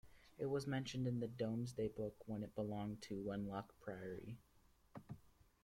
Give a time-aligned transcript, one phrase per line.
[0.39, 4.39] It was mentioned in the Domesday Book, when it belonged to Wenlock Priory.